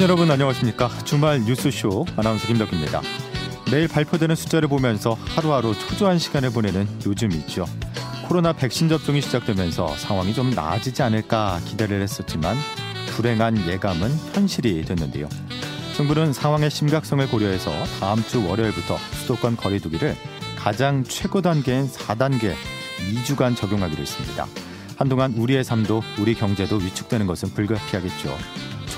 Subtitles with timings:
[0.00, 3.02] 청취자 여러분 안녕하십니까 주말 뉴스쇼 아나운서 김덕기입니다
[3.70, 7.66] 매일 발표되는 숫자를 보면서 하루하루 초조한 시간을 보내는 요즘이죠
[8.26, 12.56] 코로나 백신 접종이 시작되면서 상황이 좀 나아지지 않을까 기대를 했었지만
[13.10, 15.28] 불행한 예감은 현실이 됐는데요
[15.96, 20.16] 정부는 상황의 심각성을 고려해서 다음 주 월요일부터 수도권 거리두기를
[20.56, 22.54] 가장 최고 단계인 4단계
[23.12, 24.46] 2주간 적용하기로 했습니다.
[24.96, 28.36] 한동안 우리의 삶도 우리 경제도 위축되는 것은 불가피하겠죠.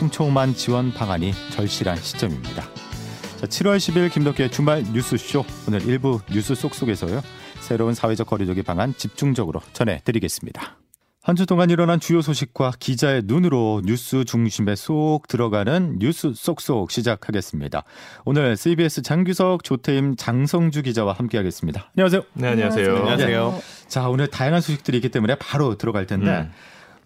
[0.03, 2.63] 촘촘한 지원 방안이 절실한 시점입니다.
[3.37, 7.23] 자, 7월 10일 김덕기의 주말 뉴스쇼 오늘 일부 뉴스 속속에서요.
[7.61, 10.79] 새로운 사회적 거리두기 방안 집중적으로 전해드리겠습니다.
[11.23, 17.85] 한 주 동안 일어난 주요 소식과 기자의 눈으로 뉴스 중심에 쏙 들어가는 뉴스 쏙쏙 시작하겠습니다.
[18.25, 21.93] 오늘 CBS 장규석, 조태임, 장성주 기자와 함께하겠습니다.
[21.97, 22.23] 안녕하세요.
[22.35, 22.97] 네, 안녕하세요.
[22.97, 23.63] 안녕하세요.
[23.87, 26.53] 자, 오늘 다양한 소식들이 있기 때문에 바로 들어갈 텐데 음.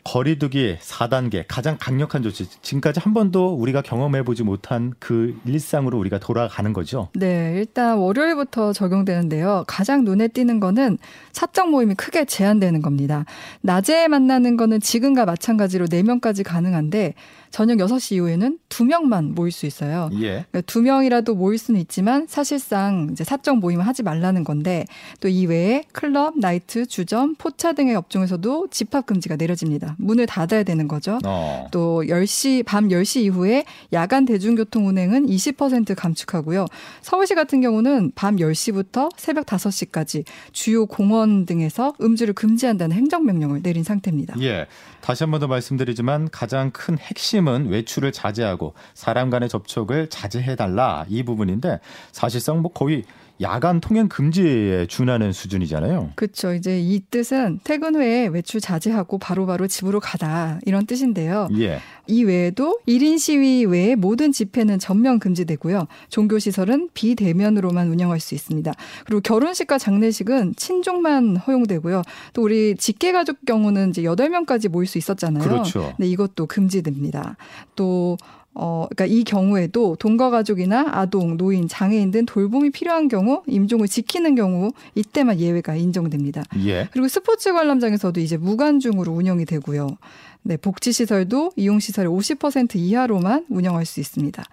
[0.07, 2.47] 거리두기 4단계 가장 강력한 조치.
[2.63, 7.09] 지금까지 한 번도 우리가 경험해 보지 못한 그 일상으로 우리가 돌아가는 거죠.
[7.15, 9.65] 네, 일단 월요일부터 적용되는데요.
[9.67, 10.99] 가장 눈에 띄는 거는
[11.33, 13.25] 사적 모임이 크게 제한되는 겁니다.
[13.63, 17.15] 낮에 만나는 거는 지금과 마찬가지로 4명까지 가능한데
[17.51, 20.11] 저녁 6시 이후에는 2명만 모일 수 있어요.
[20.15, 20.45] 예.
[20.51, 24.85] 그러니까 2명이라도 모일 수는 있지만 사실상 이제 사적 모임을 하지 말라는 건데
[25.21, 29.95] 또 이외에 클럽, 나이트, 주점, 포차 등의 업종에서도 집합 금지가 내려집니다.
[29.99, 31.19] 문을 닫아야 되는 거죠.
[31.25, 31.67] 어.
[31.71, 36.67] 또 10시 밤 10시 이후에 야간 대중교통 운행은 20% 감축하고요.
[37.03, 44.35] 서울시 같은 경우는 밤 10시부터 새벽 5시까지 주요 공원 등에서 음주를 금지한다는 행정명령을 내린 상태입니다.
[44.43, 44.67] 예.
[45.01, 50.57] 다시 한 번 더 말씀드리지만 가장 큰 핵심 은 외출을 자제하고 사람 간의 접촉을 자제해
[50.57, 51.81] 달라 이 부분인데
[52.13, 53.05] 사실상 뭐 거의
[53.41, 56.13] 야간 통행 금지에 준하는 수준이잖아요.
[56.17, 56.55] 그렇죠.
[56.55, 61.49] 이제 이 뜻은 퇴근 후에 외출 자제하고 바로바로 바로 집으로 가다 이런 뜻인데요.
[61.59, 61.81] 예.
[62.07, 65.87] 이 외에도 1인 시위 외에 모든 집회는 전면 금지되고요.
[66.09, 68.73] 종교 시설은 비대면으로만 운영할 수 있습니다.
[69.05, 72.03] 그리고 결혼식과 장례식은 친족만 허용되고요.
[72.33, 75.43] 또 우리 직계 가족 경우는 이제 8명까지 모일 수 있었잖아요.
[75.43, 75.95] 그렇죠.
[75.99, 77.37] 네, 이것도 금지됩니다.
[77.75, 78.17] 또
[78.59, 84.35] 어, 그러니까 이 경우에도 동거 가족이나 아동, 노인, 장애인 등 돌봄이 필요한 경우 임종을 지키는
[84.35, 86.43] 경우 이때만 예외가 인정됩니다.
[86.65, 86.89] 예.
[86.91, 89.99] 그리고 스포츠 관람장에서도 이제 무관중으로 운영이 되고요.
[90.47, 94.45] 네, 복지시설도 이용시설의 50% 이하로만 운영할 수 있습니다.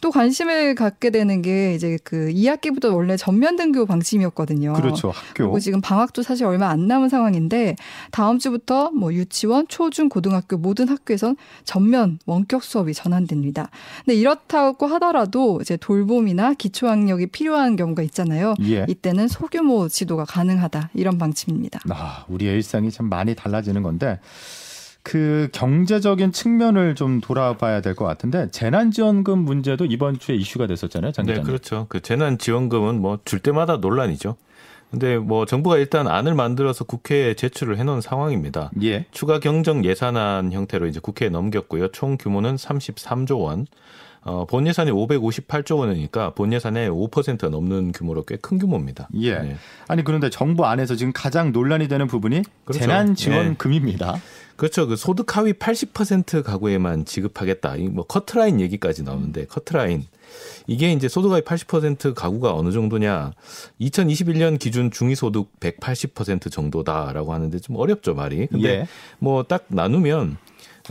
[0.00, 4.72] 또 관심을 갖게 되는 게 이제 그 2학기부터 원래 전면 등교 방침이었거든요.
[4.72, 5.10] 그렇죠.
[5.10, 5.34] 학교.
[5.34, 7.76] 그리고 지금 방학도 사실 얼마 안 남은 상황인데
[8.12, 13.68] 다음 주부터 뭐 유치원, 초중, 고등학교 모든 학교에선 전면 원격 수업이 전환됩니다.
[14.06, 18.54] 근데 이렇다고 하더라도 이제 돌봄이나 기초학력이 필요한 경우가 있잖아요.
[18.62, 18.86] 예.
[18.88, 21.80] 이때는 소규모 지도가 가능하다 이런 방침입니다.
[21.90, 24.18] 아, 우리의 일상이 참 많이 달라지는 건데
[25.02, 31.24] 그 경제적인 측면을 좀 돌아봐야 될 것 같은데 재난지원금 문제도 이번 주에 이슈가 됐었잖아요, 장
[31.26, 31.42] 기자님.
[31.44, 31.86] 네, 그렇죠.
[31.88, 34.36] 그 재난지원금은 뭐 줄 때마다 논란이죠.
[34.90, 38.70] 근데 뭐 정부가 일단 안을 만들어서 국회에 제출을 해놓은 상황입니다.
[38.82, 39.06] 예.
[39.10, 41.88] 추가 경정 예산안 형태로 이제 국회에 넘겼고요.
[41.88, 43.66] 총 규모는 33조 원.
[44.24, 49.08] 어, 본 예산이 558조 원이니까 본 예산의 5%가 넘는 규모로 꽤 큰 규모입니다.
[49.14, 49.34] 예.
[49.38, 49.56] 네.
[49.88, 52.78] 아니 그런데 정부 안에서 지금 가장 논란이 되는 부분이 그렇죠.
[52.78, 54.12] 재난 지원금입니다.
[54.12, 54.20] 네.
[54.56, 54.86] 그렇죠.
[54.86, 57.76] 그 소득 하위 80% 가구에만 지급하겠다.
[57.90, 60.04] 뭐 커트라인 얘기까지 나오는데 커트라인
[60.66, 63.32] 이게 이제 소득 하위 80% 가구가 어느 정도냐?
[63.80, 68.46] 2021년 기준 중위 소득 180% 정도다라고 하는데 좀 어렵죠 말이.
[68.46, 68.86] 근데 예.
[69.18, 70.36] 뭐딱 나누면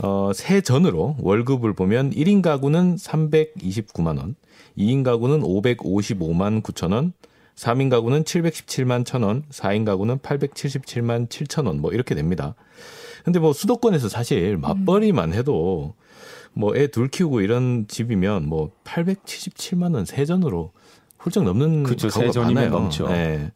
[0.02, 4.36] 어, 세 전으로 월급을 보면 1인 가구는 329만 원,
[4.78, 7.12] 2인 가구는 555만 9천 원,
[7.56, 12.54] 3인 가구는 717만 1천 원, 4인 가구는 877만 7천 원, 뭐 이렇게 됩니다.
[13.24, 15.94] 근데 뭐 수도권에서 사실 맞벌이만 해도
[16.54, 20.72] 뭐 애 둘 키우고 이런 집이면 뭐 877만 원 세전으로
[21.18, 22.70] 훌쩍 넘는 그쵸, 가구가 많아요.
[22.70, 23.06] 넘죠.
[23.08, 23.52] 네.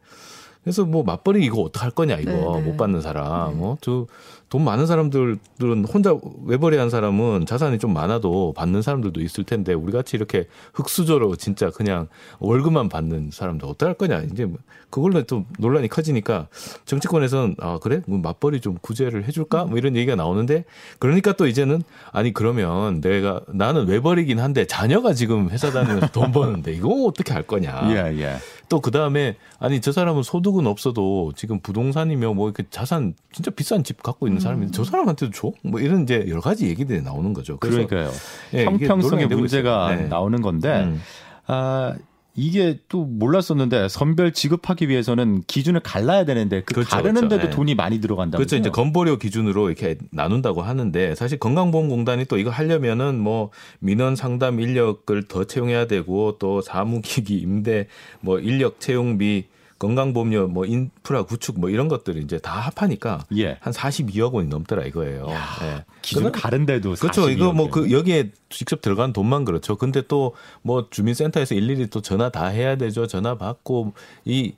[0.67, 2.61] 그래서 뭐 맞벌이 이거 어떡할 거냐 이거 네네.
[2.63, 3.53] 못 받는 사람.
[3.53, 3.63] 네.
[3.63, 3.77] 어?
[3.79, 10.17] 저돈 많은 사람들은 혼자 외벌이한 사람은 자산이 좀 많아도 받는 사람들도 있을 텐데 우리 같이
[10.17, 12.09] 이렇게 흑수저로 진짜 그냥
[12.39, 14.57] 월급만 받는 사람들 어떡할 거냐 이제 뭐
[14.89, 16.49] 그걸로 또 논란이 커지니까
[16.83, 20.65] 정치권에서는 아 그래 뭐 맞벌이 좀 구제를 해줄까 뭐 이런 얘기가 나오는데
[20.99, 21.81] 그러니까 또 이제는
[22.11, 27.43] 아니 그러면 내가 나는 외벌이긴 한데 자녀가 지금 회사 다니면서 돈 버는데 이거 어떻게 할
[27.43, 28.35] 거냐 예, 예.
[28.69, 33.83] 또 그 다음에 아니 저 사람은 소득은 없어도 지금 부동산이며 뭐 이렇게 자산 진짜 비싼
[33.83, 35.51] 집 갖고 있는 있는 사람인데 저 사람한테도 줘?
[35.63, 37.57] 뭐 이런 이제 여러 가지 얘기들이 나오는 거죠.
[37.57, 38.09] 그러니까요.
[38.53, 40.07] 예, 형평성의 문제가 네.
[40.07, 41.01] 나오는 건데 음.
[41.47, 41.95] 아
[42.39, 47.49] 이게 또 몰랐었는데 선별 지급하기 위해서는 기준을 갈라야 되는데 그 그렇죠, 가르는데도 그렇죠.
[47.49, 47.55] 네.
[47.55, 48.37] 돈이 많이 들어간다고.
[48.39, 48.55] 그렇죠.
[48.55, 53.49] 이제 건보료 기준으로 이렇게 나눈다고 하는데 사실 건강보험공단이 또 이거 하려면은 뭐
[53.79, 57.87] 민원 상담 인력을 더 채용해야 되고 또 사무기기 임대
[58.21, 59.45] 뭐 인력 채용비
[59.79, 63.57] 건강보험료 뭐 인프라 구축 뭐 이런 것들이 이제 다 합하니까 예.
[63.59, 65.27] 한 42억 원이 넘더라 이거예요.
[65.63, 65.85] 예.
[66.01, 67.29] 기준 가른데도 그렇죠.
[67.29, 67.91] 이거 뭐 42억 그.
[67.91, 69.75] 여기에 직접 들어간 돈만 그렇죠.
[69.75, 73.07] 근데 또 뭐 주민센터에서 일일이 또 전화 다 해야 되죠.
[73.07, 73.93] 전화 받고
[74.25, 74.53] 이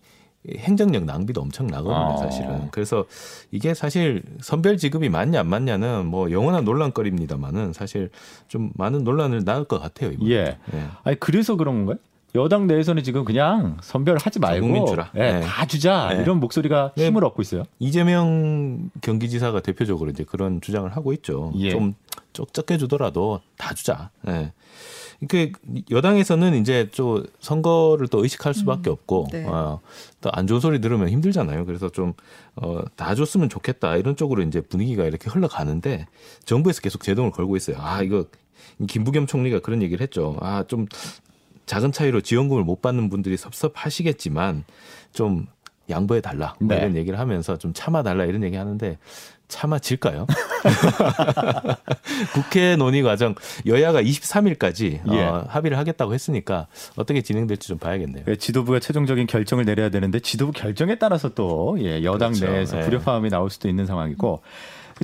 [0.49, 2.17] 행정력 낭비도 엄청 나거든요, 아.
[2.17, 2.69] 사실은.
[2.71, 3.05] 그래서
[3.51, 8.09] 이게 사실 선별 지급이 맞냐 안 맞냐는 뭐 영원한 논란거리입니다만은 사실
[8.47, 10.11] 좀 많은 논란을 낳을 것 같아요.
[10.11, 10.29] 이번.
[10.31, 10.57] 예.
[11.03, 11.97] 아니 그래서 그런 건가요?
[12.35, 15.11] 여당 내에서는 지금 그냥 선별하지 말고 국민 주라.
[15.15, 15.41] 예, 네.
[15.41, 16.21] 다 주자 네.
[16.21, 17.07] 이런 목소리가 네.
[17.07, 17.63] 힘을 얻고 있어요.
[17.79, 21.51] 이재명 경기지사가 대표적으로 이제 그런 주장을 하고 있죠.
[21.57, 21.71] 예.
[21.71, 21.95] 좀
[22.33, 24.11] 적게 주더라도 다 주자.
[24.27, 24.53] 예.
[25.27, 25.51] 그
[25.91, 29.45] 여당에서는 이제 좀 선거를 또 의식할 수밖에 없고 네.
[29.45, 29.81] 어,
[30.21, 31.65] 또안 좋은 소리 들으면 힘들잖아요.
[31.65, 32.13] 그래서 좀
[32.55, 36.05] 어, 다 줬으면 좋겠다 이런 쪽으로 이제 분위기가 이렇게 흘러가는데
[36.45, 37.77] 정부에서 계속 제동을 걸고 있어요.
[37.79, 38.25] 아 이거
[38.87, 40.37] 김부겸 총리가 그런 얘기를 했죠.
[40.39, 40.85] 아 좀
[41.69, 44.63] 작은 차이로 지원금을 못 받는 분들이 섭섭하시겠지만
[45.13, 45.45] 좀
[45.87, 46.81] 양보해 달라 뭐 네.
[46.81, 48.97] 이런 얘기를 하면서 좀 참아 달라 이런 얘기 하는데
[49.49, 50.25] 참아질까요?
[52.33, 53.35] 국회 논의 과정
[53.67, 55.21] 여야가 23일까지 예.
[55.21, 58.25] 어, 합의를 하겠다고 했으니까 어떻게 진행될지 좀 봐야겠네요.
[58.27, 62.51] 예, 지도부가 최종적인 결정을 내려야 되는데 지도부 결정에 따라서 또 예, 여당 그렇죠.
[62.51, 62.85] 내에서 네.
[62.85, 64.43] 불협화음이 나올 수도 있는 상황이고 그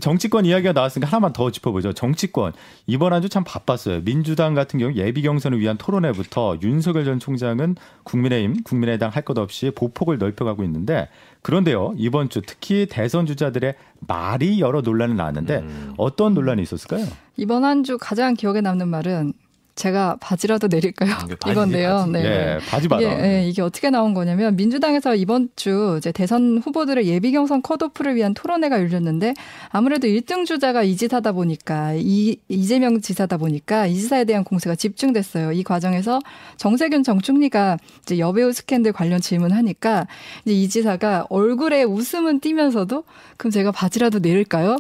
[0.02, 1.94] 정치권 이야기가 나왔으니까 하나만 더 짚어보죠.
[1.94, 2.54] 정치권
[2.88, 4.04] 이번 한 주 참 바빴어요.
[4.04, 9.72] 민주당 같은 경우 예비 경선을 위한 토론회부터 윤석열 전 총장은 국민의힘, 국민의당 할 것 없이
[9.74, 11.10] 보폭을 넓혀가고 있는데
[11.42, 13.76] 그런데요 이번 주 특히 대선 주자들의
[14.08, 15.94] 말이 여러 논란을 낳았는데 음.
[15.98, 17.06] 어떤 논란이 있었을까요?
[17.38, 19.34] 이번 한 주 가장 기억에 남는 말은
[19.76, 21.12] 제가 바지라도 내릴까요?
[21.26, 21.90] 이게 바지지, 이건데요.
[21.98, 22.12] 바지.
[22.12, 22.24] 네.
[22.26, 23.04] 예, 바지 발언.
[23.12, 28.16] 이게, 예, 이게 어떻게 나온 거냐면 민주당에서 이번 주 이제 대선 후보들의 예비 경선 컷오프를
[28.16, 29.34] 위한 토론회가 열렸는데
[29.70, 35.52] 아무래도 1등 주자가 이 지사다 보니까 이 이재명 지사다 보니까 이 지사에 대한 공세가 집중됐어요.
[35.52, 36.20] 이 과정에서
[36.56, 40.08] 정세균 정 총리가 이제 여배우 스캔들 관련 질문하니까
[40.46, 43.04] 이제 이 지사가 얼굴에 웃음은 띄면서도
[43.36, 44.78] 그럼 제가 바지라도 내릴까요?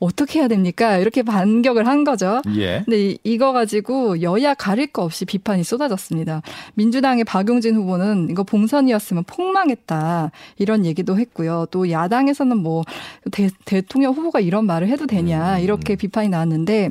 [0.00, 0.98] 어떻게 해야 됩니까?
[0.98, 2.42] 이렇게 반격을 한 거죠.
[2.56, 2.82] 예.
[2.84, 6.42] 근데 이- 이거 가지고 여야 가릴 거 없이 비판이 쏟아졌습니다.
[6.74, 11.66] 민주당의 박용진 후보는 이거 봉선이었으면 폭망했다 이런 얘기도 했고요.
[11.70, 12.82] 또 야당에서는 뭐
[13.30, 16.88] 대, 대통령 후보가 이런 말을 해도 되냐 이렇게 비판이 나왔는데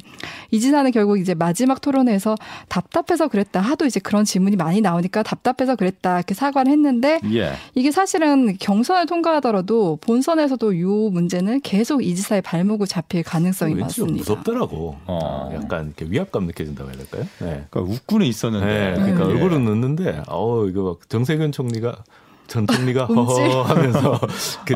[0.52, 2.36] 이 지사는 결국 이제 마지막 토론회에서
[2.70, 7.54] 답답해서 그랬다 하도 이제 그런 질문이 많이 나오니까 답답해서 그랬다 이렇게 사과를 했는데 예.
[7.76, 14.18] 이게 사실은 경선을 통과하더라도 본선에서도 이 문제는 계속 이 지사의 발목을 잡힐 가능성이 많습니다.
[14.18, 14.98] 무섭더라고.
[15.06, 15.52] 어.
[15.54, 17.26] 약간 이렇게 위압감 느껴진다고 해야 될까요?
[17.40, 17.66] 네.
[17.70, 19.34] 그러니까 웃고는 있었는데 네, 그러니까 예.
[19.34, 22.04] 얼굴은 웃는데, 어 이거 막 정세균 총리가
[22.48, 23.06] 전 총리가.
[23.14, 24.20] 허허 하면서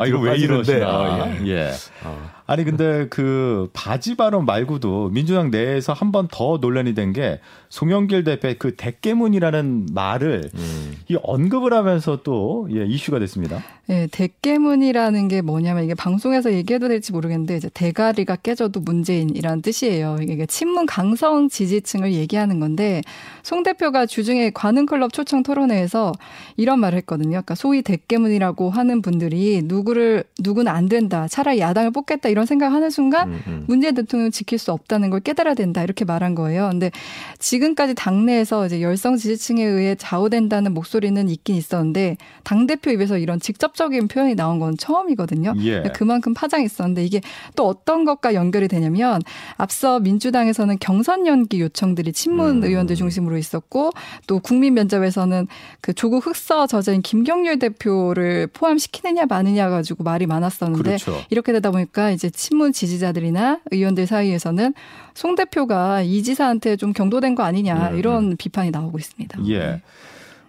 [0.00, 0.88] 아 이거 왜 이러시나?
[0.88, 1.46] 어, 예.
[1.46, 1.72] 예.
[2.04, 2.37] 어.
[2.50, 8.24] 아니 근데 그 바지 발언 말고도 민주당 내에서 한 번 더 논란이 된 게 송영길
[8.24, 10.94] 대표 그 대깨문이라는 말을 음.
[11.08, 13.62] 이 언급을 하면서 또 예, 이슈가 됐습니다.
[13.90, 20.16] 예, 대깨문이라는 게 뭐냐면 이게 방송에서 얘기해도 될지 모르겠는데 이제 대가리가 깨져도 문재인이라는 뜻이에요.
[20.22, 23.02] 이게 친문 강성 지지층을 얘기하는 건데
[23.42, 26.12] 송 대표가 주중에 관흥클럽 초청 토론회에서
[26.56, 27.30] 이런 말을 했거든요.
[27.30, 31.28] 그러니까 소위 대깨문이라고 하는 분들이 누구를 누구는 안 된다.
[31.28, 33.64] 차라리 야당을 뽑겠다 이런 생각하는 순간 음, 음.
[33.66, 36.68] 문재인 대통령 지킬 수 없다는 걸 깨달아야 된다 이렇게 말한 거예요.
[36.70, 36.92] 근데
[37.40, 44.06] 지금까지 당내에서 이제 열성 지지층에 의해 좌우된다는 목소리는 있긴 있었는데 당 대표 입에서 이런 직접적인
[44.06, 45.54] 표현이 나온 건 처음이거든요.
[45.64, 45.82] 예.
[45.92, 47.20] 그만큼 파장이 있었는데 이게
[47.56, 49.20] 또 어떤 것과 연결이 되냐면
[49.56, 52.64] 앞서 민주당에서는 경선 연기 요청들이 친문 음.
[52.64, 53.90] 의원들 중심으로 있었고
[54.28, 55.48] 또 국민 면접에서는
[55.80, 61.20] 그 조국 흑서 저자인 김경률 대표를 포함시키느냐 마느냐 가지고 말이 많았었는데 그렇죠.
[61.30, 64.74] 이렇게 되다 보니까 이제 친문 지지자들이나 의원들 사이에서는
[65.14, 69.40] 송 대표가 이 지사한테 좀 경도된 거 아니냐 음, 이런 비판이 나오고 있습니다.
[69.48, 69.82] 예.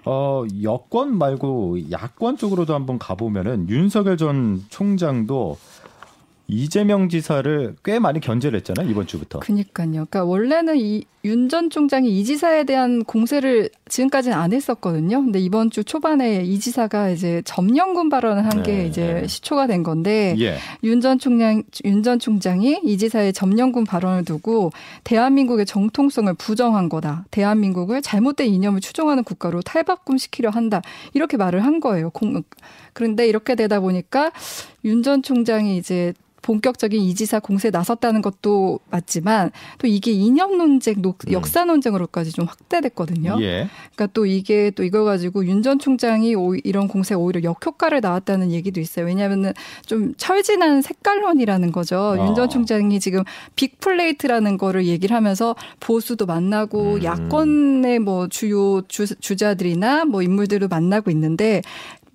[0.06, 5.58] 어, 여권 말고 야권 쪽으로도 한번 가보면은 윤석열 전 총장도
[6.50, 9.40] 이재명 지사를 꽤 많이 견제를 했잖아요 이번 주부터.
[9.40, 9.92] 그니까요.
[9.92, 15.22] 그러니까 원래는 이 윤 전 총장이 이 지사에 대한 공세를 지금까지는 안 했었거든요.
[15.22, 19.28] 근데 이번 주 초반에 이 지사가 이제 점령군 발언을 한게 네, 이제 네.
[19.28, 20.58] 시초가 된 건데 예.
[20.84, 24.72] 윤전 총장 윤 전 총장이 이 지사의 점령군 발언을 두고
[25.04, 27.26] 대한민국의 정통성을 부정한 거다.
[27.32, 30.82] 대한민국을 잘못된 이념을 추종하는 국가로 탈바꿈시키려 한다.
[31.14, 32.12] 이렇게 말을 한 거예요.
[32.12, 32.42] 공,
[33.00, 34.32] 그런데 이렇게 되다 보니까
[34.84, 40.96] 윤 전 총장이 이제 본격적인 이 지사 공세에 나섰다는 것도 맞지만 또 이게 이념 논쟁,
[41.06, 41.14] 음.
[41.32, 43.38] 역사 논쟁으로까지 좀 확대됐거든요.
[43.42, 43.68] 예.
[43.94, 48.52] 그러니까 또 이게 또 이걸 가지고 윤 전 총장이 오- 이런 공세 오히려 역효과를 낳았다는
[48.52, 49.06] 얘기도 있어요.
[49.06, 49.52] 왜냐하면은
[49.86, 51.98] 좀 철 지난 색깔론이라는 거죠.
[52.18, 52.28] 어.
[52.28, 53.24] 윤 전 총장이 지금
[53.56, 57.04] big plate라는 거를 얘기를 하면서 보수도 만나고 음.
[57.04, 61.62] 야권의 뭐 주요 주, 주자들이나 뭐 인물들을 만나고 있는데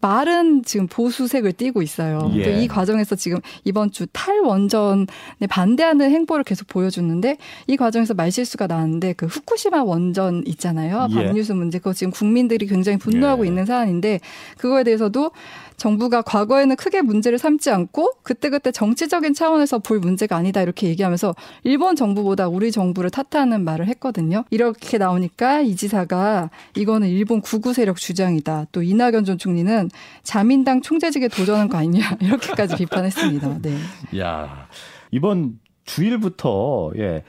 [0.04, 2.30] 말은 지금 보수색을 띠고 있어요.
[2.34, 2.42] 예.
[2.42, 5.06] 또이 과정에서 지금 이번 주 탈원전에
[5.48, 11.08] 반대하는 행보를 계속 보여주는데 이 과정에서 말실수가 나왔는데 그 후쿠시마 원전 있잖아요.
[11.10, 11.14] 예.
[11.14, 13.48] 방류수 문제 그거 지금 국민들이 굉장히 분노하고 예.
[13.48, 14.20] 있는 사안인데
[14.58, 15.30] 그거에 대해서도
[15.76, 21.96] 정부가 과거에는 크게 문제를 삼지 않고 그때그때 정치적인 차원에서 볼 문제가 아니다 이렇게 얘기하면서 일본
[21.96, 24.44] 정부보다 우리 정부를 탓하는 말을 했거든요.
[24.50, 28.66] 이렇게 나오니까 이 지사가 이거는 일본 구구 세력 주장이다.
[28.72, 29.90] 또 이낙연 전 총리는
[30.22, 33.58] 자민당 총재직에 도전한 거 아니냐 이렇게까지 비판했습니다.
[33.62, 33.76] 네.
[34.18, 34.68] 야
[35.10, 37.22] 이번 주일부터 예.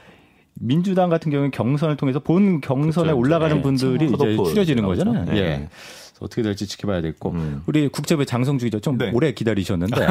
[0.58, 3.18] 민주당 같은 경우는 경선을 통해서 본 경선에 그렇죠.
[3.18, 3.62] 올라가는 네.
[3.62, 4.84] 분들이 이제 추려지는.
[4.84, 5.24] 거잖아요.
[5.26, 5.36] 네.
[5.36, 5.68] 예.
[6.16, 7.62] 그래서 어떻게 될지 지켜봐야 되겠고 음.
[7.66, 9.10] 우리 국제부 장성주 기자 좀 네.
[9.12, 10.06] 오래 기다리셨는데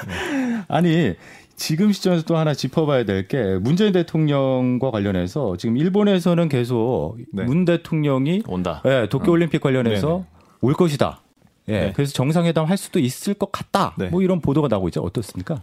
[0.68, 1.14] 아니
[1.56, 7.44] 지금 시점에서 또 하나 짚어봐야 될 게 문재인 대통령과 관련해서 지금 일본에서는 계속 네.
[7.44, 8.82] 문 대통령이 온다.
[8.86, 10.24] 예, 도쿄올림픽 관련해서 네네.
[10.62, 11.20] 올 것이다.
[11.68, 11.92] 예, 네.
[11.94, 13.94] 그래서 정상회담 할 수도 있을 것 같다.
[13.96, 14.08] 네.
[14.08, 15.02] 뭐 이런 보도가 나오고 있죠.
[15.02, 15.62] 어떻습니까?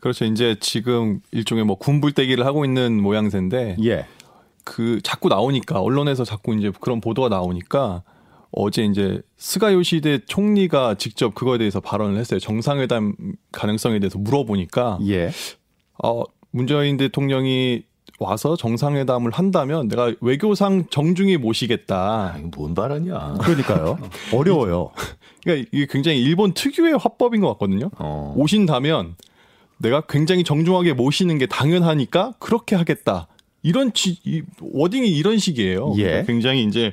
[0.00, 0.26] 그렇죠.
[0.26, 4.06] 이제 지금 일종의 뭐 군불대기를 하고 있는 모양새인데 예.
[4.64, 8.02] 그 자꾸 나오니까 언론에서 자꾸 이제 그런 보도가 나오니까
[8.56, 12.38] 어제 이제 스가 요시대 총리가 직접 그거에 대해서 발언을 했어요.
[12.40, 13.14] 정상회담
[13.52, 15.30] 가능성에 대해서 물어보니까 예.
[16.02, 17.84] 어 문재인 대통령이
[18.20, 22.36] 와서 정상회담을 한다면 내가 외교상 정중히 아, 모시겠다.
[22.38, 23.38] 이거 뭔 발언이야.
[23.40, 23.98] 그러니까요.
[24.32, 24.90] 어려워요.
[25.42, 27.90] 그러니까 이게 굉장히 일본 특유의 화법인 것 같거든요.
[27.98, 28.34] 어.
[28.36, 29.16] 오신다면
[29.78, 33.26] 내가 굉장히 정중하게 모시는 게 당연하니까 그렇게 하겠다.
[33.62, 35.94] 이런 지, 이, 워딩이 이런 식이에요.
[35.98, 36.24] 예.
[36.26, 36.92] 굉장히 이제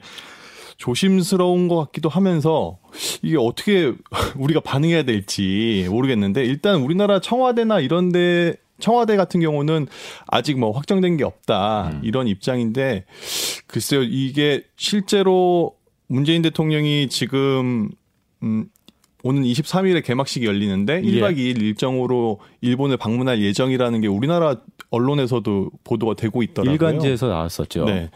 [0.81, 2.79] 조심스러운 것 같기도 하면서
[3.21, 3.93] 이게 어떻게
[4.35, 9.85] 우리가 반응해야 될지 모르겠는데 일단 우리나라 청와대나 이런데 청와대 같은 경우는
[10.25, 13.05] 아직 뭐 확정된 게 없다 이런 입장인데
[13.67, 15.75] 글쎄요 이게 실제로
[16.07, 17.89] 문재인 대통령이 지금
[18.41, 18.65] 음
[19.23, 21.11] 오는 23일에 개막식이 열리는데 예.
[21.11, 24.55] 1박 2일 일정으로 일본을 방문할 예정이라는 게 우리나라
[24.89, 26.73] 언론에서도 보도가 되고 있더라고요.
[26.73, 27.85] 일간지에서 나왔었죠.
[27.85, 28.09] 네.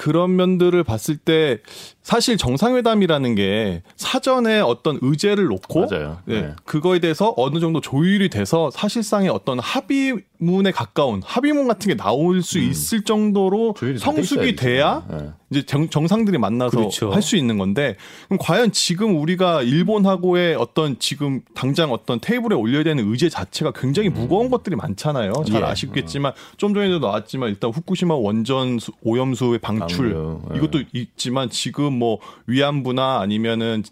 [0.00, 1.58] 그런 면들을 봤을 때
[2.02, 6.20] 사실 정상회담이라는 게 사전에 어떤 의제를 놓고 맞아요.
[6.24, 6.54] 네, 네.
[6.64, 12.42] 그거에 대해서 어느 정도 조율이 돼서 사실상의 어떤 합의 문에 가까운 합의문 같은 게 나올
[12.42, 13.74] 수 있을 정도로 음.
[13.74, 14.56] 조율이 다돼 성숙이.
[14.56, 15.30] 돼야 네.
[15.50, 17.10] 이제 정, 정상들이 만나서 그렇죠.
[17.12, 17.96] 할수 있는 건데
[18.28, 24.08] 그럼 과연 지금 우리가 일본하고의 어떤 지금 당장 어떤 테이블에 올려야 되는 의제 자체가 굉장히
[24.08, 25.32] 무거운 것들이 많잖아요.
[25.46, 25.64] 잘 예.
[25.66, 30.16] 아시겠지만 좀 전에도 나왔지만 일단 후쿠시마 원전 수- 오염수의 방출
[30.52, 30.56] 예.
[30.56, 33.82] 이것도 있지만 지금 뭐 위안부나 아니면은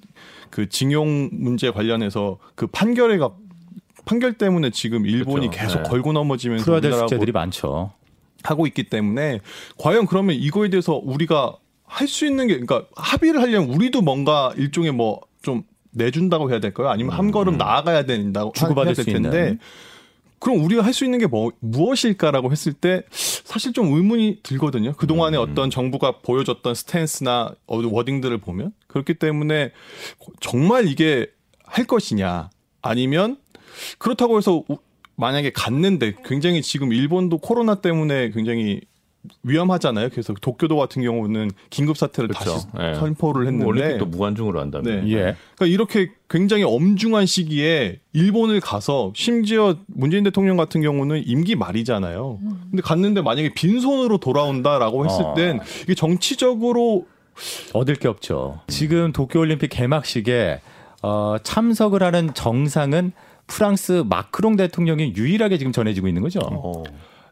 [0.50, 3.30] 그 징용 문제 관련해서 그 판결에 가
[4.08, 5.62] 판결 때문에 지금 일본이 그렇죠.
[5.62, 5.88] 계속 네.
[5.90, 7.92] 걸고 넘어지면서 풀어야 될 우리나라하고 숙제들이 많죠.
[8.42, 9.40] 하고 있기 때문에
[9.78, 14.92] 과연 그러면 이거에 대해서 우리가 할 수 있는 게 그러니까 합의를 하려면 우리도 뭔가 일종의
[14.92, 16.88] 뭐좀 내준다고 해야 될까요?
[16.88, 19.58] 아니면 한 걸음 나아가야 된다고 주고받을 될수 텐데 있는.
[20.38, 24.92] 그럼 우리가 할 수 있는 게 뭐, 무엇일까라고 했을 때 사실 좀 의문이 들거든요.
[24.92, 29.72] 그동안에 어떤 정부가 보여줬던 스탠스나 어, 워딩들을 보면 그렇기 때문에
[30.40, 31.26] 정말 이게
[31.64, 32.50] 할 것이냐
[32.82, 33.38] 아니면
[33.98, 34.78] 그렇다고 해서 우-
[35.16, 38.80] 만약에 갔는데 굉장히 지금 일본도 코로나 때문에 굉장히
[39.42, 40.10] 위험하잖아요.
[40.10, 42.52] 그래서 도쿄도 같은 경우는 긴급 사태를 그렇죠.
[42.52, 42.94] 다시 예.
[42.94, 45.04] 선포를 했는데 올림픽도 무관중으로 한다면.
[45.04, 45.10] 네.
[45.10, 45.16] 예.
[45.56, 52.38] 그러니까 이렇게 굉장히 엄중한 시기에 일본을 가서 심지어 문재인 대통령 같은 경우는 임기 말이잖아요.
[52.70, 55.34] 근데 갔는데 만약에 빈손으로 돌아온다라고 했을 어.
[55.34, 57.06] 땐 이게 정치적으로
[57.72, 58.60] 얻을 게 없죠.
[58.68, 60.60] 지금 도쿄 올림픽 개막식에
[61.02, 63.12] 어, 참석을 하는 정상은
[63.48, 66.38] 프랑스 마크롱 대통령이 유일하게 지금 전해지고 있는 거죠.
[66.44, 66.84] 어.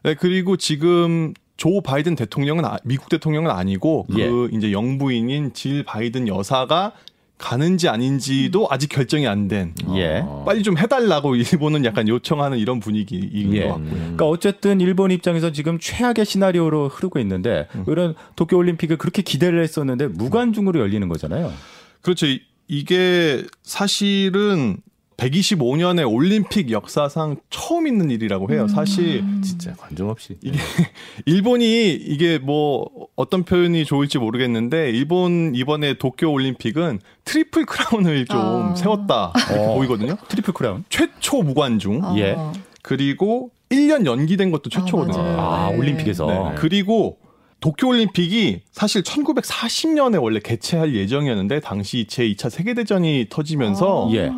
[0.03, 4.19] 네, 그리고 지금 조 바이든 대통령은 아- 미국 대통령은 아니고 그
[4.51, 4.57] 예.
[4.57, 6.91] 이제 영부인인 질 바이든 여사가
[7.39, 9.73] 가는지 아닌지도 아직 결정이 안 된.
[9.95, 10.23] 예.
[10.45, 13.63] 빨리 좀 해달라고 일본은 약간 요청하는 이런 분위기인 예.
[13.63, 13.91] 것 같고요.
[13.91, 17.85] 그러니까 어쨌든 일본 입장에서 지금 최악의 시나리오로 흐르고 있는데 음.
[17.87, 21.53] 이런 도쿄올림픽을 그렇게 기대를 했었는데 무관중으로 열리는 거잖아요.
[22.01, 22.25] 그렇죠.
[22.25, 24.77] 이- 이게 사실은
[25.17, 28.67] 125년의 올림픽 역사상 처음 있는 일이라고 해요.
[28.67, 30.37] 사실 진짜 관중 없이.
[30.41, 30.57] 이게
[31.25, 38.75] 일본이 이게 뭐 어떤 표현이 좋을지 모르겠는데 일본 이번에 도쿄 올림픽은 트리플 크라운을 좀 아.
[38.75, 39.73] 세웠다 이렇게 어.
[39.75, 40.17] 보이거든요.
[40.27, 40.83] 트리플 크라운.
[40.89, 42.15] 최초 무관중 어.
[42.17, 42.37] 예.
[42.83, 45.17] 그리고 1년 연기된 것도 최초거든요.
[45.17, 45.77] 아, 네.
[45.77, 46.27] 올림픽에서.
[46.27, 46.55] 네.
[46.57, 47.17] 그리고
[47.59, 54.31] 도쿄 올림픽이 사실 1940년에 원래 개최할 예정이었는데 당시 제2차 세계대전이 터지면서 예.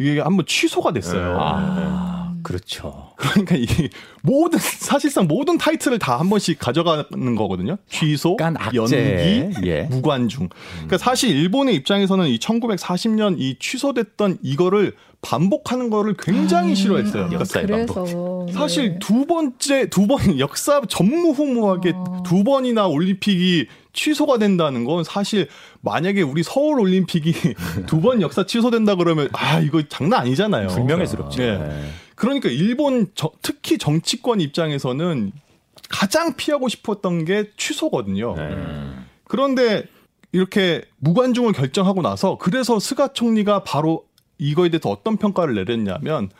[0.00, 1.36] 이게 한번 취소가 됐어요.
[1.38, 3.10] 아, 그렇죠.
[3.16, 3.90] 그러니까 이게
[4.22, 7.76] 모든 사실상 모든 타이틀을 다 한 번씩 가져가는 거거든요.
[7.88, 8.36] 취소.
[8.74, 9.82] 연기, 예.
[9.90, 10.48] 무관중.
[10.74, 17.28] 그러니까 사실 일본의 입장에서는 이 1940년 이 취소됐던 이거를 반복하는 거를 굉장히 싫어했어요.
[17.28, 18.98] 그러니까 역사의 그래서 사실 네.
[19.00, 22.22] 두 번째 두 번 역사 전무후무하게 어.
[22.24, 25.48] 두 번이나 올림픽이 취소가 된다는 건 사실
[25.80, 27.32] 만약에 우리 서울 올림픽이
[27.86, 30.68] 두 번 역사 취소된다 그러면 아 이거 장난 아니잖아요.
[30.68, 31.38] 불명예스럽죠.
[31.42, 31.58] 네.
[31.58, 31.90] 네.
[32.14, 35.32] 그러니까 일본 저- 특히 정치권 입장에서는
[35.88, 38.34] 가장 피하고 싶었던 게 취소거든요.
[38.36, 38.56] 네.
[39.24, 39.84] 그런데
[40.32, 44.04] 이렇게 무관중을 결정하고 나서 그래서 스가 총리가 바로
[44.38, 46.30] 이거에 대해서 어떤 평가를 내렸냐면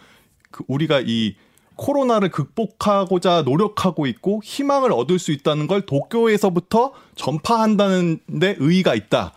[0.51, 1.35] 그 우리가 이
[1.81, 9.33] 코로나를 극복하고자 노력하고 있고 희망을 얻을 수 있다는 걸 도쿄에서부터 전파한다는 데 의의가 있다.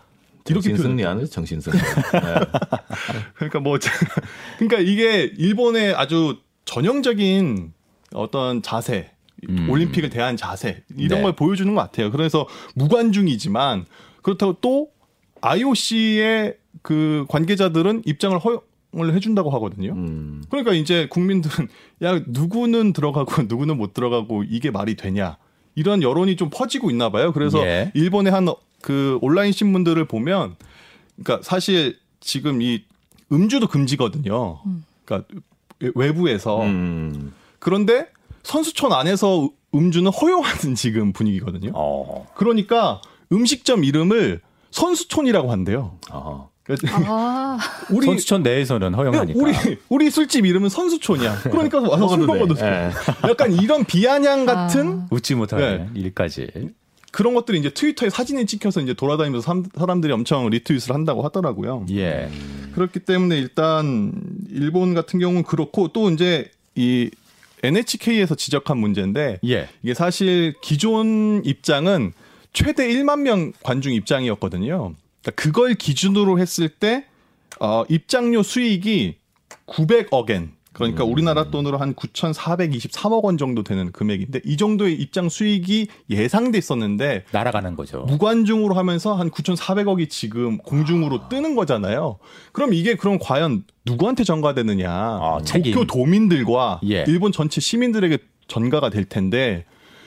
[0.46, 0.76] 이렇게.
[0.76, 1.78] 승리 안에서 정신 승리.
[1.78, 2.34] 네.
[3.36, 3.78] 그러니까 뭐
[4.58, 6.36] 그러니까 이게 일본의 아주
[6.66, 7.72] 전형적인
[8.12, 9.12] 어떤 자세,
[9.48, 9.70] 음.
[9.70, 11.22] 올림픽을 대한 자세 이런 네.
[11.22, 12.10] 걸 보여주는 것 같아요.
[12.10, 13.86] 그래서 무관중이지만
[14.20, 14.88] 그렇다고 또
[15.40, 18.60] IOC의 그 관계자들은 입장을 허
[18.94, 19.92] 용을 해준다고 하거든요.
[19.92, 20.42] 음.
[20.48, 21.68] 그러니까 이제 국민들은
[22.02, 25.36] 야 누구는 들어가고 누구는 못 들어가고 이게 말이 되냐
[25.74, 27.32] 이런 여론이 좀 퍼지고 있나 봐요.
[27.32, 27.90] 그래서 예.
[27.94, 28.46] 일본의 한
[28.84, 30.56] 그 온라인 신문들을 보면
[31.16, 32.84] 그러니까 사실 지금 이
[33.32, 34.60] 음주도 금지거든요.
[35.06, 35.26] 그러니까
[35.94, 37.32] 외부에서 음.
[37.58, 38.08] 그런데
[38.42, 41.72] 선수촌 안에서 음주는 허용하는 지금 분위기거든요.
[41.74, 42.26] 어.
[42.34, 43.00] 그러니까
[43.32, 45.96] 음식점 이름을 선수촌이라고 한대요.
[46.10, 46.20] 아.
[46.20, 46.48] 그러니까
[47.06, 47.58] 아,
[47.90, 49.38] 우리 선수촌 내에서는 허용하니까.
[49.38, 49.52] 우리
[49.88, 51.40] 우리 술집 이름은 선수촌이야.
[51.44, 52.62] 그러니까 와서 술 먹어도 돼.
[52.62, 52.90] 네.
[53.28, 56.00] 약간 이런 비아냥 같은 웃지 못하는 네.
[56.00, 56.48] 일까지.
[57.12, 61.86] 그런 것들이 이제 트위터에 사진이 찍혀서 이제 돌아다니면서 삼- 사람들이 엄청 리트윗을 한다고 하더라고요.
[61.92, 62.28] 예.
[62.74, 64.12] 그렇기 때문에 일단
[64.50, 67.10] 일본 같은 경우는 그렇고 또 이제 이
[67.62, 69.68] NHK에서 지적한 문제인데 예.
[69.84, 72.12] 이게 사실 기존 입장은
[72.52, 74.94] 최대 1만 명 관중 입장이었거든요.
[75.24, 77.06] 그러니까 그걸 기준으로 했을 때
[77.60, 79.16] 어, 입장료 수익이
[79.66, 87.26] 900억엔 그러니까 우리나라 돈으로 한 9,423억 원 정도 되는 금액인데 이 정도의 입장 수익이 예상됐었는데
[87.30, 88.00] 날아가는 거죠.
[88.00, 92.18] 무관중으로 하면서 한 9,400억이 지금 공중으로 뜨는 거잖아요.
[92.52, 95.38] 그럼 이게 그럼 과연 누구한테 전가되느냐?
[95.44, 95.74] 책임.
[95.74, 97.04] 도쿄 도민들과 예.
[97.06, 99.64] 일본 전체 시민들에게 전가가 될 텐데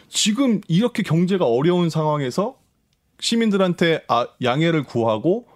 [0.09, 2.55] 지금 이렇게 경제가 어려운 상황에서
[3.19, 5.47] 시민들한테 아, 양해를 구하고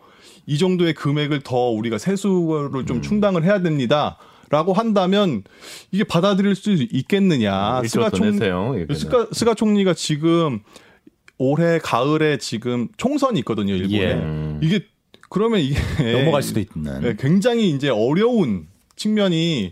[0.45, 4.17] 이 정도의 금액을 더 우리가 세수를 좀 충당을 해야 됩니다.
[4.49, 5.43] 라고 한다면
[5.91, 7.81] 이게 받아들일 수 있겠느냐.
[8.09, 8.73] 더 내세요.
[8.75, 8.95] 이거는.
[8.95, 10.59] 스가, 스가 총리가 지금
[11.37, 13.97] 올해 가을에 지금 총선이 있거든요, 일본에.
[13.97, 14.13] 예.
[14.13, 14.59] 음.
[14.61, 14.83] 이게
[15.29, 15.79] 그러면 이게
[16.19, 17.01] 넘어갈 수도 있는.
[17.01, 19.71] 네, 굉장히 이제 어려운 측면이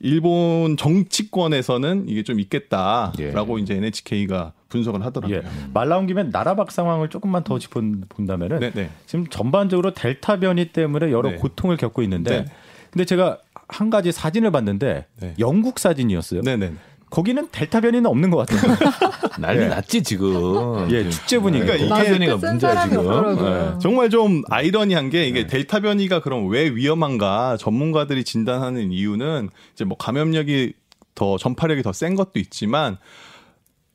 [0.00, 5.36] 일본 정치권에서는 이게 좀 있겠다라고 이제 NHK가 분석을 하더라고요.
[5.38, 5.42] 예.
[5.74, 8.90] 말 나온 김에 나라 밖 상황을 조금만 더 짚어본다면은 네, 네.
[9.06, 11.36] 지금 전반적으로 델타 변이 때문에 여러 네.
[11.36, 12.44] 고통을 겪고 있는데 네.
[12.90, 15.34] 근데 제가 한 가지 사진을 봤는데 네.
[15.38, 16.40] 영국 사진이었어요.
[16.42, 16.72] 네, 네.
[17.10, 18.74] 거기는 델타 변이는 없는 것 같아요.
[19.38, 19.66] 난리 예.
[19.68, 20.90] 났지 지금.
[20.90, 21.64] 예, 축제 분위기.
[21.66, 22.98] 그러니까 델타 이게 변이가 쓴 문제야 지금.
[23.06, 23.72] 없더라고요.
[23.76, 23.78] 예.
[23.80, 29.98] 정말 좀 아이러니한 게 이게 델타 변이가 그럼 왜 위험한가 전문가들이 진단하는 이유는 이제 뭐
[29.98, 30.72] 감염력이
[31.14, 32.96] 더 전파력이 더 센 것도 있지만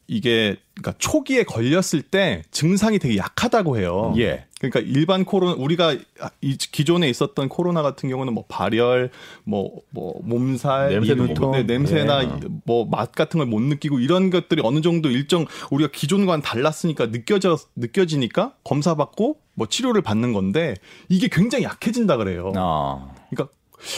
[0.09, 4.13] 이게 그러니까 초기에 걸렸을 때 증상이 되게 약하다고 해요.
[4.17, 4.45] 예.
[4.59, 5.95] 그러니까 일반 코로나 우리가
[6.41, 9.11] 이 기존에 있었던 코로나 같은 경우는 뭐 발열,
[9.43, 11.51] 뭐 뭐 몸살, 맡고.
[11.51, 12.29] 네, 냄새나 예.
[12.65, 18.53] 뭐맛 같은 걸 못 느끼고 이런 것들이 어느 정도 일정 우리가 기존과는 달랐으니까 느껴져 느껴지니까
[18.63, 20.75] 검사 받고 뭐 치료를 받는 건데
[21.09, 22.53] 이게 굉장히 약해진다 그래요.
[22.55, 23.09] 아.
[23.29, 23.53] 그러니까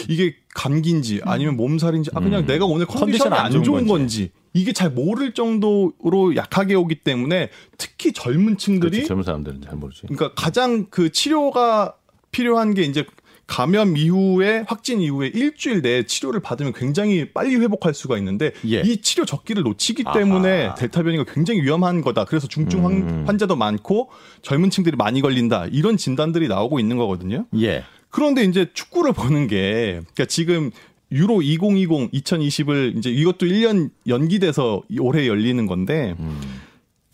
[0.10, 2.46] 이게 감기인지 아니면 몸살인지 아 그냥 음.
[2.48, 3.92] 내가 오늘 컨디션이 컨디션 안 안 좋은 좋은 건지.
[3.92, 9.76] 건지 이게 잘 모를 정도로 약하게 오기 때문에 특히 젊은 층들이 그렇지, 젊은 사람들은 잘
[9.76, 10.02] 모르지.
[10.08, 11.96] 그러니까 가장 그 치료가
[12.32, 13.06] 필요한 게 이제
[13.48, 18.82] 감염 이후에 확진 이후에 일주일 내에 치료를 받으면 굉장히 빨리 회복할 수가 있는데 예.
[18.82, 20.18] 이 치료 적기를 놓치기 아하.
[20.20, 22.26] 때문에 델타 변이가 굉장히 위험한 거다.
[22.26, 23.24] 그래서 중증 환- 음.
[23.28, 24.10] 환자도 많고
[24.44, 25.66] 젊은 층들이 많이 걸린다.
[25.72, 27.46] 이런 진단들이 나오고 있는 거거든요.
[27.60, 27.84] 예.
[28.12, 30.70] 그런데 이제 축구를 보는 게 그러니까 지금
[31.12, 36.40] 유로 2020 2020을 이제 이것도 1년 연기돼서 올해 열리는 건데 음.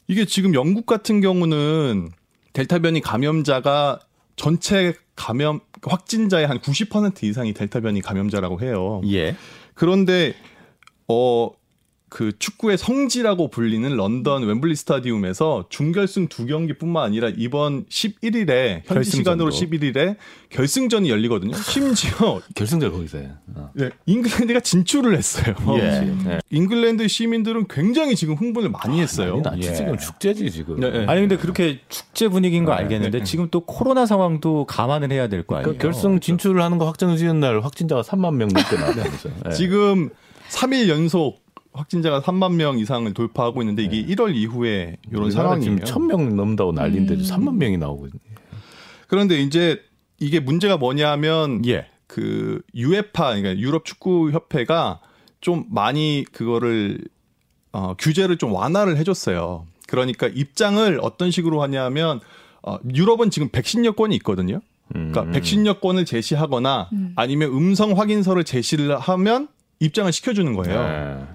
[0.08, 2.10] 이게 지금 영국 같은 경우는
[2.54, 4.00] 델타 변이 감염자가
[4.36, 9.02] 전체 감염 확진자의 한 90% 이상이 델타 변이 감염자라고 해요.
[9.12, 9.36] 예.
[9.74, 10.34] 그런데
[11.08, 11.52] 어
[12.08, 19.10] 그 축구의 성지라고 불리는 런던 웸블리 스타디움에서 준결승 두 경기뿐만 아니라 이번 11일에 현지.
[19.12, 20.16] 시간으로 11일에
[20.50, 21.54] 결승전이 열리거든요.
[21.58, 23.30] 심지어 결승전 거기서 해.
[23.56, 23.70] 어.
[23.74, 25.56] 네, 잉글랜드가 진출을 했어요.
[25.78, 26.02] 예.
[26.24, 26.40] 네.
[26.52, 29.42] 잉글랜드 시민들은 굉장히 지금 흥분을 많이 했어요.
[29.44, 29.70] 난리 났지.
[29.70, 29.74] 예.
[29.76, 30.80] 지금 축제지 지금.
[30.80, 31.06] 네, 네.
[31.08, 33.24] 아니 근데 그렇게 축제 분위기인 거 네, 알겠는데 네.
[33.26, 35.74] 지금 또 코로나 상황도 감안을 해야 될 거 아니에요.
[35.74, 38.64] 그 결승 진출을 하는 거 확정 지은 날 확진자가 3만 명 넘게.
[39.50, 39.52] 예.
[39.52, 40.10] 지금
[40.50, 41.44] 3일 연속
[41.76, 45.80] 확진자가 3만 명 이상을 돌파하고 있는데 이게 1월 이후에 이런 상황이에요.
[45.84, 47.22] 지금 1000명 넘는다고 난리인데 음.
[47.22, 48.20] 3만 명이 나오고 있네.
[49.08, 49.82] 그런데 이제
[50.20, 51.88] 이게 문제가 뭐냐면 예.
[52.08, 55.00] 그 유에파 그러니까 유럽 축구 협회가
[55.42, 57.00] 좀 많이 그거를
[57.72, 59.68] 어, 규제를 좀 완화를 해줬어요.
[59.88, 62.20] 그러니까 입장을 어떤 식으로 하냐면
[62.64, 64.62] 어, 유럽은 지금 백신 여권이 있거든요.
[64.88, 65.32] 그러니까 음.
[65.32, 67.14] 백신 여권을 제시하거나 음.
[67.16, 69.48] 아니면 음성 확인서를 제시를 하면
[69.80, 70.84] 입장을 시켜주는 거예요.
[70.84, 71.28] 네.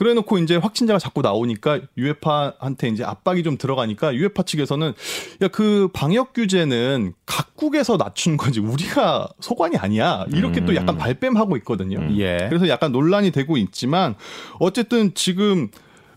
[0.00, 4.94] 그래 놓고 이제 확진자가 자꾸 나오니까 유에파한테 이제 압박이 좀 들어가니까 유에파 측에서는
[5.42, 10.98] 야 그 방역 규제는 각국에서 낮춘 거지 우리가 소관이 아니야 이렇게 또 약간 음.
[10.98, 11.98] 발뺌하고 있거든요.
[11.98, 12.16] 음.
[12.18, 12.46] 예.
[12.48, 14.14] 그래서 약간 논란이 되고 있지만
[14.58, 15.68] 어쨌든 지금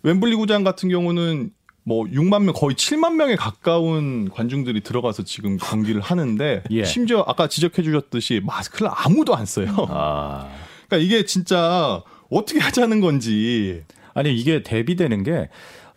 [0.05, 1.51] 웸블리 구장 같은 경우는
[1.83, 6.85] 뭐 6만 명 거의 7만 명에 가까운 관중들이 들어가서 지금 경기를 하는데 예.
[6.85, 9.67] 심지어 아까 지적해 주셨듯이 마스크를 아무도 안 써요.
[9.89, 10.47] 아.
[10.87, 12.01] 그러니까 이게 진짜
[12.33, 15.49] 어떻게 하자는 건지 아니 이게 대비되는 게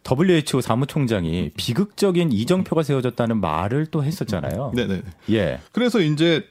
[0.09, 4.73] WHO 사무총장이 비극적인 이정표가 세워졌다는 말을 또 했었잖아요.
[4.75, 5.03] 네네.
[5.31, 5.61] 예.
[5.73, 6.45] 그래서 이제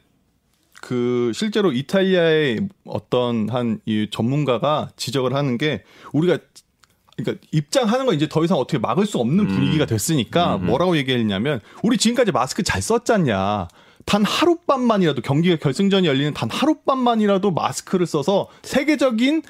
[0.82, 6.38] 그 실제로 이탈리아의 어떤 한 이 전문가가 지적을 하는 게 우리가
[7.17, 11.98] 그러니까 입장하는 거 이제 더 이상 어떻게 막을 수 없는 분위기가 됐으니까 뭐라고 얘기했냐면 우리
[11.98, 13.69] 지금까지 마스크 잘 썼잖냐.
[14.06, 19.41] 단 하룻밤만이라도 경기가 결승전이 열리는 단 하룻밤만이라도 마스크를 써서 세계적인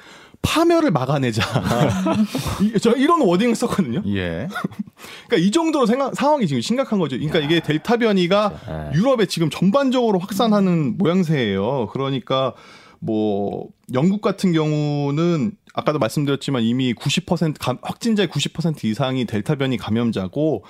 [0.42, 1.42] 파멸을 막아내자.
[2.62, 4.02] 이- 저 이런 워딩을 썼거든요.
[4.14, 4.48] 예.
[5.26, 7.16] 그러니까 이 정도로 생각, 상황이 지금 심각한 거죠.
[7.16, 8.98] 그러니까 이게 델타 변이가 예.
[8.98, 11.88] 유럽에 지금 전반적으로 확산하는 모양새예요.
[11.92, 12.54] 그러니까
[12.98, 20.64] 뭐 영국 같은 경우는 아까도 말씀드렸지만 이미 90% 감- 확진자의 90% 이상이 델타 변이 감염자고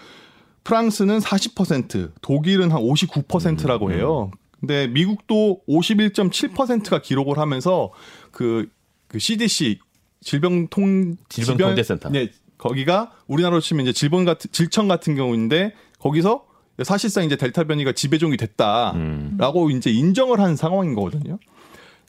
[0.65, 4.33] 프랑스는 40%, 독일은 한 59%라고 해요.
[4.59, 7.93] 근데 미국도 51.7%가 기록을 하면서
[8.33, 8.67] 그,
[9.09, 9.79] 그 CDC
[10.21, 12.11] 질병통 질병통제센터.
[12.11, 16.47] 네, 거기가 우리나라로 치면 이제 질병 같은 질청 같은 경우인데 거기서
[16.83, 19.71] 사실상 이제 델타 변이가 지배종이 됐다라고 음.
[19.71, 21.39] 이제 인정을 한 상황인 거거든요.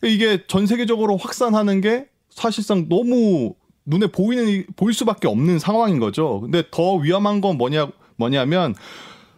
[0.04, 3.56] 이게 전 세계적으로 확산하는 게 사실상 너무
[3.86, 6.42] 눈에 보이는 보일 수밖에 없는 상황인 거죠.
[6.42, 8.76] 근데 더 위험한 건 뭐냐 뭐냐면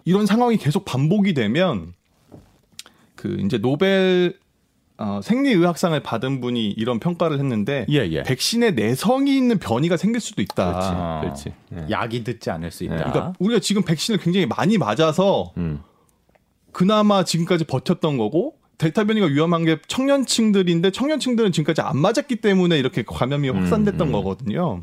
[0.06, 1.93] 이런 상황이 계속 반복이 되면
[3.15, 4.39] 그 이제 노벨
[4.99, 8.21] 어, 생리의학상을 받은 분이 이런 평가를 했는데 예, 예.
[8.23, 10.71] 백신에 내성이 있는 변이가 생길 수도 있다.
[10.71, 10.88] 그렇지.
[10.91, 11.21] 아.
[11.21, 11.53] 그렇지.
[11.73, 11.85] 예.
[11.89, 12.95] 약이 듣지 않을 수 있다.
[12.95, 15.81] 그러니까 우리가 지금 백신을 굉장히 많이 맞아서 음.
[16.73, 23.03] 그나마 지금까지 버텼던 거고 델타 변이가 위험한 게 청년층들인데 청년층들은 지금까지 안 맞았기 때문에 이렇게
[23.03, 24.12] 감염이 확산됐던 음.
[24.12, 24.81] 거거든요.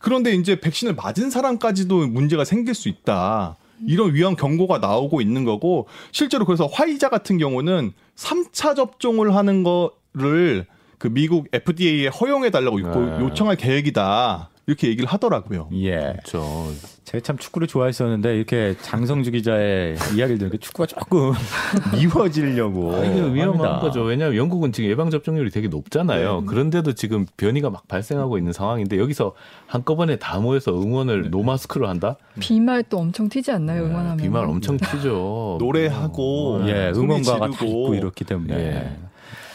[0.00, 3.56] 그런데 이제 백신을 맞은 사람까지도 문제가 생길 수 있다.
[3.86, 10.66] 이런 위험 경고가 나오고 있는 거고 실제로 그래서 화이자 같은 경우는 3차 접종을 하는 거를
[10.98, 13.20] 그 미국 FDA에 허용해 달라고 네.
[13.20, 14.49] 요청할 계획이다.
[14.70, 15.68] 이렇게 얘기를 하더라고요.
[15.74, 15.96] 예.
[16.12, 16.68] 그렇죠.
[17.02, 21.32] 제가 참 축구를 좋아했었는데 이렇게 장성주 기자의 이야기를 들으니까 축구가 조금
[21.92, 22.94] 미워지려고.
[22.94, 23.78] 아, 이게 위험한 합니다.
[23.80, 24.02] 거죠.
[24.02, 26.44] 왜냐하면 영국은 지금 예방 접종률이 되게 높잖아요.
[26.46, 29.32] 그런데도 지금 변이가 막 발생하고 있는 상황인데 여기서
[29.66, 32.16] 한꺼번에 다 모여서 응원을 노마스크로 한다?
[32.38, 33.82] 비말 또 엄청 튀지 않나요?
[33.86, 34.18] 응원하면.
[34.18, 35.56] 비말 엄청 튀죠.
[35.60, 37.46] 노래하고 예, 응원가가 다.
[37.64, 38.54] 있고 이렇기 때문에.
[38.54, 39.09] 예.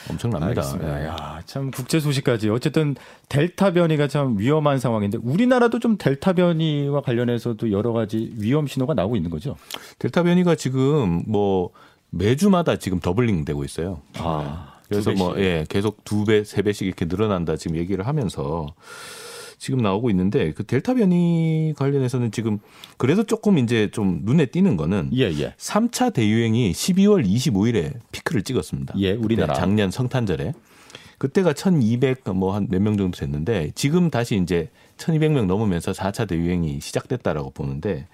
[0.10, 0.48] 엄청납니다.
[0.48, 1.02] 알겠습니다.
[1.02, 1.06] 예.
[1.08, 2.96] 야, 참 국제 소식까지 어쨌든
[3.30, 9.16] 델타 변이가 참 위험한 상황인데 우리나라도 좀 델타 변이와 관련해서도 여러 가지 위험 신호가 나오고
[9.16, 9.56] 있는 거죠.
[10.00, 11.72] 델타 변이가 지금 뭐
[12.10, 14.02] 매주마다 지금 doubling 되고 있어요.
[14.18, 15.40] 아, 그래서 두 뭐.
[15.40, 18.68] 예, 계속 두 배, 세 배씩 이렇게 늘어난다 지금 얘기를 하면서
[19.66, 22.60] 지금 나오고 있는데 그 델타 변이 관련해서는 지금
[22.98, 25.56] 그래도 조금 이제 좀 눈에 띄는 거는 예, 예.
[25.58, 28.94] 3차 대유행이 12월 25일에 피크를 찍었습니다.
[29.00, 29.56] 예, 우리나라.
[29.56, 30.54] 작년 성탄절에.
[31.18, 36.80] 그때가 1200 뭐 한 몇 명 정도 됐는데 지금 다시 이제 1200명 넘으면서 4차 대유행이
[36.80, 38.06] 시작됐다라고 보는데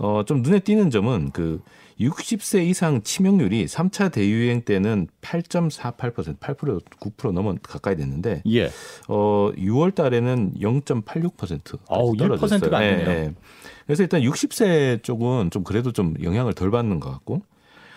[0.00, 1.60] 어 좀 눈에 띄는 점은 그
[2.00, 8.70] 60세 이상 치명률이 3차 대유행 때는 8.48% 8% 9% 넘어 가까이 됐는데 예.
[9.08, 13.32] 어 6월 달에는 0.86% 어우, 1%가 안 되네요.
[13.86, 17.42] 그래서 일단 60세 쪽은 좀 그래도 좀 영향을 덜 받는 것 같고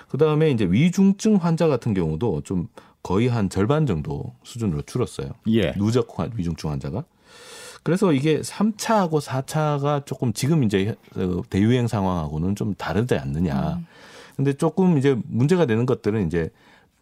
[0.10, 2.68] 그다음에 이제 위중증 환자 같은 경우도 좀
[3.04, 5.30] 거의 한 절반 정도 수준으로 줄었어요.
[5.48, 5.74] 예.
[5.74, 7.04] 누적 환- 위중증 환자가.
[7.84, 13.78] 그래서 이게 3차하고 4차가 조금 지금 이제 어, 대유행 상황하고는 좀 다르지 않느냐.
[13.78, 13.88] 음.
[14.36, 16.50] 근데 조금 이제 문제가 되는 것들은 이제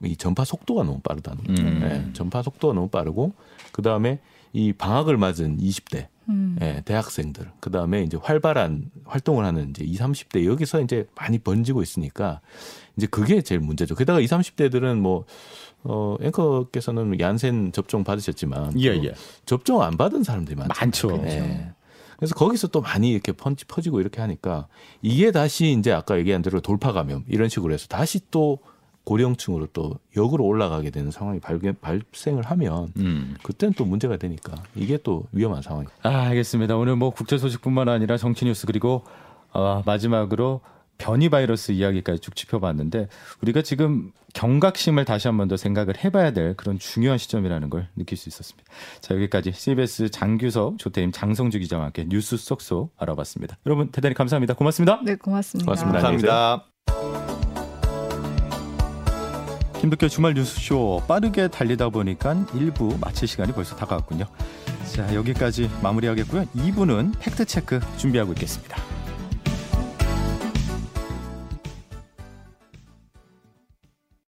[0.03, 1.63] 이 전파 속도가 너무 빠르다는 거죠.
[1.63, 1.81] 음.
[1.83, 3.33] 예, 전파 속도가 너무 빠르고
[3.71, 4.19] 그 다음에
[4.53, 6.57] 이 방학을 맞은 20대 음.
[6.61, 11.81] 예, 대학생들, 그 다음에 이제 활발한 활동을 하는 이제 20, 30대 여기서 이제 많이 번지고
[11.81, 12.39] 있으니까
[12.97, 13.95] 이제 그게 제일 문제죠.
[13.95, 15.25] 게다가 20, 30대들은 뭐,
[15.83, 19.13] 어, 앵커께서는 얀센 접종 받으셨지만 예, 또 예.
[19.45, 20.73] 접종 안 받은 사람들이 많죠.
[20.73, 21.23] 많죠.
[21.25, 21.71] 예.
[22.17, 24.67] 그래서 거기서 또 많이 이렇게 펀치 퍼지고 이렇게 하니까
[25.01, 28.59] 이게 다시 이제 아까 얘기한 대로 돌파 감염 이런 식으로 해서 다시 또
[29.05, 33.35] 고령층으로 또 역으로 올라가게 되는 상황이 발견, 발생을 하면 음.
[33.41, 35.91] 그때는 또 문제가 되니까 이게 또 위험한 상황이죠.
[36.03, 36.75] 아, 알겠습니다.
[36.75, 39.03] 오늘 뭐 국제 소식뿐만 아니라 정치 뉴스 그리고
[39.51, 40.61] 어, 마지막으로
[40.99, 43.07] 변이 바이러스 이야기까지 쭉 짚어봤는데
[43.41, 48.17] 우리가 지금 경각심을 다시 한 번 더 생각을 해봐야 될 그런 중요한 시점이라는 걸 느낄
[48.17, 48.69] 수 있었습니다.
[49.01, 53.57] 자 여기까지 CBS 장규석 조태임 장성주 기자와 함께 뉴스 쏙쏙 알아봤습니다.
[53.65, 54.53] 여러분 대단히 감사합니다.
[54.53, 54.99] 고맙습니다.
[55.03, 55.65] 네, 고맙습니다.
[55.65, 55.99] 고맙습니다.
[56.01, 56.65] 감사합니다.
[59.79, 64.25] 김덕현 주말 뉴스쇼 빠르게 달리다 보니까 1부 마칠 시간이 벌써 다가왔군요.
[64.93, 66.43] 자 여기까지 마무리하겠고요.
[66.55, 68.77] 2부는 팩트체크 준비하고 있겠습니다.